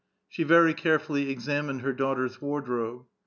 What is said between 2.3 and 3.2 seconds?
wardrobe.